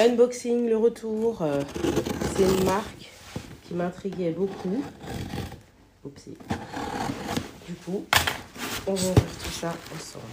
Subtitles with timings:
[0.00, 1.42] Unboxing, le retour.
[1.42, 1.62] euh,
[2.36, 3.10] c'est une marque
[3.62, 4.82] qui m'intriguait beaucoup.
[6.04, 6.36] Oupsie.
[7.68, 8.04] Du coup,
[8.86, 10.24] on va ouvrir tout ça ensemble.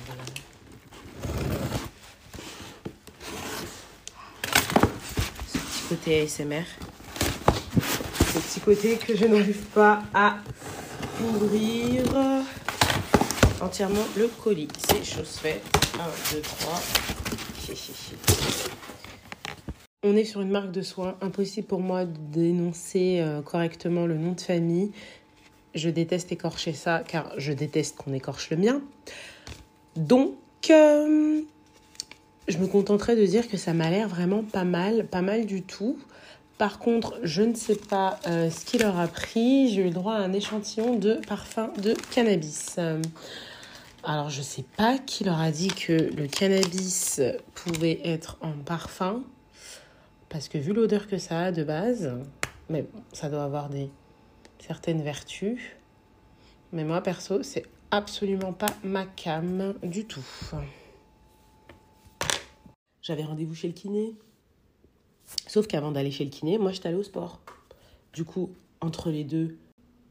[5.47, 6.63] Ce petit côté ASMR.
[8.34, 10.38] Ce petit côté que je n'arrive pas à
[11.24, 12.03] ouvrir
[13.62, 14.67] entièrement le colis.
[14.89, 15.63] C'est chose faite.
[15.99, 16.81] 1, 2, 3.
[20.03, 21.15] On est sur une marque de soins.
[21.21, 24.91] Impossible pour moi de dénoncer euh, correctement le nom de famille.
[25.75, 28.81] Je déteste écorcher ça car je déteste qu'on écorche le mien.
[29.95, 30.33] Donc,
[30.71, 31.41] euh,
[32.47, 35.61] je me contenterai de dire que ça m'a l'air vraiment pas mal, pas mal du
[35.61, 35.99] tout.
[36.57, 39.69] Par contre, je ne sais pas euh, ce qu'il leur a pris.
[39.69, 42.79] J'ai eu le droit à un échantillon de parfum de cannabis.
[44.03, 47.21] Alors, je sais pas qui leur a dit que le cannabis
[47.53, 49.23] pouvait être en parfum.
[50.31, 52.09] Parce que vu l'odeur que ça a de base,
[52.69, 53.89] mais ça doit avoir des
[54.59, 55.59] certaines vertus.
[56.71, 60.25] Mais moi, perso, c'est absolument pas ma cam du tout.
[63.02, 64.15] J'avais rendez-vous chez le kiné.
[65.47, 67.41] Sauf qu'avant d'aller chez le kiné, moi, j'étais allée au sport.
[68.13, 69.57] Du coup, entre les deux,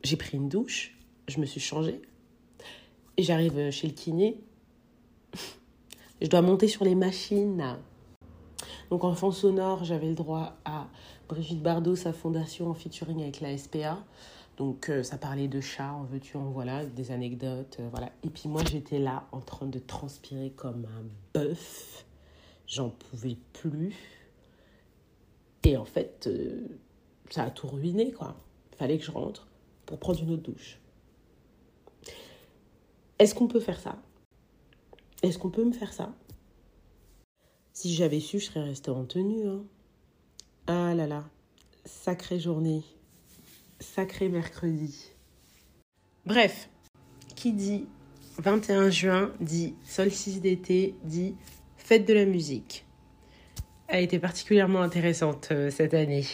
[0.04, 0.98] j'ai pris une douche,
[1.28, 2.02] je me suis changée.
[3.16, 4.38] Et j'arrive chez le kiné.
[6.20, 7.78] Je dois monter sur les machines.
[8.90, 10.88] Donc en fond sonore, j'avais le droit à
[11.28, 14.04] Brigitte Bardot, sa fondation en featuring avec la SPA.
[14.56, 18.10] Donc euh, ça parlait de chats, en veux-tu, en voilà, des anecdotes, euh, voilà.
[18.24, 22.04] Et puis moi j'étais là en train de transpirer comme un bœuf.
[22.66, 23.94] J'en pouvais plus.
[25.62, 26.66] Et en fait, euh,
[27.30, 28.36] ça a tout ruiné, quoi.
[28.76, 29.46] Fallait que je rentre
[29.86, 30.78] pour prendre une autre douche.
[33.18, 33.96] Est-ce qu'on peut faire ça?
[35.22, 36.12] Est-ce qu'on peut me faire ça?
[37.72, 39.46] Si j'avais su, je serais restée en tenue.
[39.48, 39.62] Hein.
[40.66, 41.24] Ah là là,
[41.84, 42.84] sacrée journée,
[43.80, 45.10] sacré mercredi.
[46.26, 46.68] Bref,
[47.34, 47.86] qui dit
[48.38, 51.34] 21 juin dit solstice d'été, dit
[51.76, 52.86] fête de la musique.
[53.88, 56.26] A été particulièrement intéressante euh, cette année.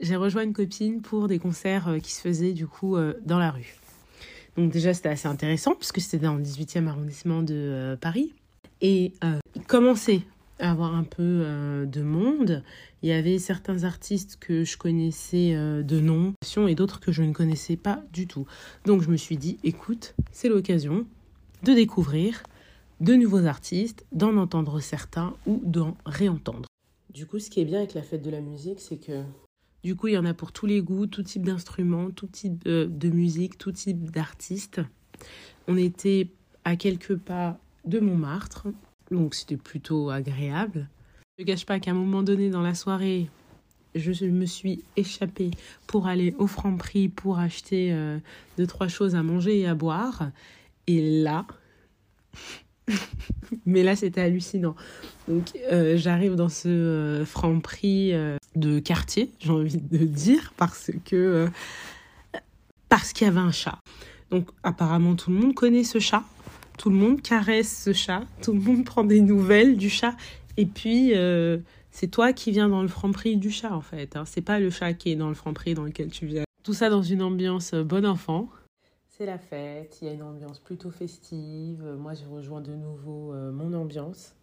[0.00, 3.38] J'ai rejoint une copine pour des concerts euh, qui se faisaient du coup euh, dans
[3.38, 3.74] la rue.
[4.56, 8.34] Donc déjà c'était assez intéressant puisque c'était dans le 18e arrondissement de Paris.
[8.80, 9.14] Et
[9.66, 10.22] commençait
[10.58, 12.62] à avoir un peu euh, de monde.
[13.02, 16.34] Il y avait certains artistes que je connaissais euh, de nom
[16.68, 18.46] et d'autres que je ne connaissais pas du tout.
[18.84, 21.06] Donc je me suis dit, écoute, c'est l'occasion
[21.62, 22.42] de découvrir
[23.00, 26.68] de nouveaux artistes, d'en entendre certains ou d'en réentendre.
[27.12, 29.22] Du coup, ce qui est bien avec la fête de la musique, c'est que
[29.82, 32.62] du coup, il y en a pour tous les goûts, tout type d'instruments, tout type
[32.66, 34.80] euh, de musique, tout type d'artistes.
[35.68, 36.30] On était
[36.64, 38.68] à quelques pas de Montmartre,
[39.10, 40.88] donc c'était plutôt agréable.
[41.38, 43.28] Je ne cache pas qu'à un moment donné dans la soirée,
[43.94, 45.50] je me suis échappée
[45.86, 48.18] pour aller au Franprix pour acheter euh,
[48.58, 50.30] deux, trois choses à manger et à boire.
[50.86, 51.46] Et là,
[53.66, 54.74] mais là c'était hallucinant.
[55.28, 60.90] Donc euh, j'arrive dans ce euh, Franprix euh, de quartier, j'ai envie de dire, parce
[61.04, 61.48] que
[62.88, 63.78] parce qu'il y avait un chat.
[64.30, 66.24] Donc apparemment tout le monde connaît ce chat,
[66.78, 70.16] tout le monde caresse ce chat, tout le monde prend des nouvelles du chat.
[70.56, 71.58] Et puis euh,
[71.90, 74.16] c'est toi qui viens dans le Franprix du chat en fait.
[74.16, 74.24] Hein.
[74.26, 76.44] C'est pas le chat qui est dans le Franprix dans lequel tu viens.
[76.62, 78.48] Tout ça dans une ambiance euh, bon enfant.
[79.16, 81.84] C'est la fête, il y a une ambiance plutôt festive.
[82.00, 84.34] Moi, j'ai rejoint de nouveau euh, mon ambiance.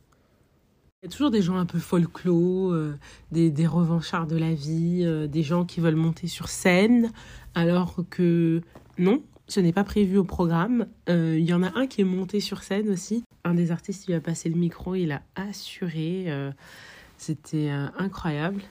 [1.03, 2.93] Il y a toujours des gens un peu folklore, euh,
[3.31, 7.11] des, des revanchards de la vie, euh, des gens qui veulent monter sur scène,
[7.55, 8.61] alors que
[8.99, 10.87] non, ce n'est pas prévu au programme.
[11.09, 13.23] Euh, Il y en a un qui est monté sur scène aussi.
[13.43, 16.25] Un des artistes lui a passé le micro, il a assuré.
[16.27, 16.51] euh,
[17.17, 18.61] C'était euh, incroyable.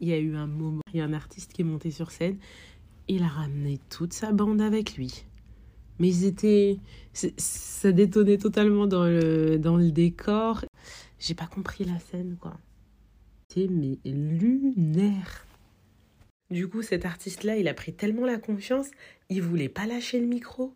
[0.00, 2.10] Il y a eu un moment, il y a un artiste qui est monté sur
[2.10, 2.36] scène.
[3.08, 5.24] Il a ramené toute sa bande avec lui.
[5.98, 6.78] Mais ils étaient.
[7.14, 10.64] Ça détonnait totalement dans le, dans le décor.
[11.18, 12.58] J'ai pas compris la scène, quoi.
[13.48, 15.45] C'était mais lunaire.
[16.50, 18.88] Du coup, cet artiste-là, il a pris tellement la confiance,
[19.28, 20.74] il voulait pas lâcher le micro.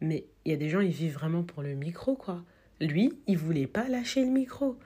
[0.00, 2.44] Mais il y a des gens, ils vivent vraiment pour le micro, quoi.
[2.80, 4.76] Lui, il voulait pas lâcher le micro.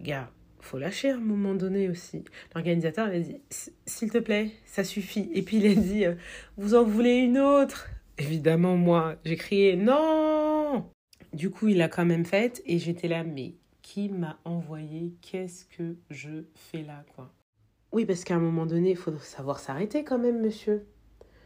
[0.00, 2.24] Gars, faut lâcher à un moment donné aussi.
[2.54, 3.36] L'organisateur avait dit,
[3.86, 5.30] s'il te plaît, ça suffit.
[5.32, 6.14] Et puis il a dit, euh,
[6.56, 7.88] vous en voulez une autre?
[8.18, 10.90] Évidemment, moi, j'ai crié non
[11.32, 15.14] Du coup, il a quand même fait et j'étais là, mais qui m'a envoyé?
[15.22, 17.32] Qu'est-ce que je fais là, quoi?
[17.92, 20.86] Oui, parce qu'à un moment donné, il faut savoir s'arrêter quand même, monsieur.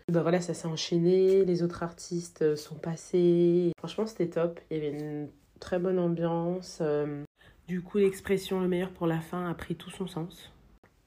[0.08, 3.72] Ben voilà, ça s'est enchaîné, les autres artistes euh, sont passés.
[3.78, 4.58] Franchement, c'était top.
[4.70, 5.28] Il y avait une
[5.60, 6.78] très bonne ambiance.
[6.80, 7.22] euh,
[7.68, 10.50] Du coup, l'expression le meilleur pour la fin a pris tout son sens.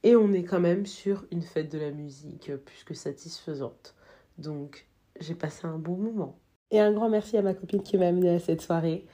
[0.03, 3.95] Et on est quand même sur une fête de la musique plus que satisfaisante.
[4.38, 4.88] Donc,
[5.19, 6.39] j'ai passé un bon moment.
[6.71, 9.06] Et un grand merci à ma copine qui m'a amené à cette soirée.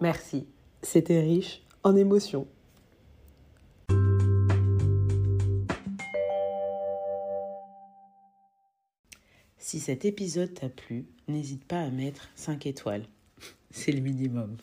[0.00, 0.46] Merci.
[0.82, 2.46] C'était riche en émotions.
[9.66, 13.06] Si cet épisode t'a plu, n'hésite pas à mettre 5 étoiles.
[13.70, 14.58] C'est le minimum.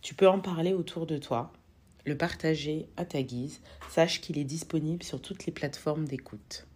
[0.00, 1.52] Tu peux en parler autour de toi,
[2.06, 3.60] le partager à ta guise.
[3.90, 6.66] Sache qu'il est disponible sur toutes les plateformes d'écoute.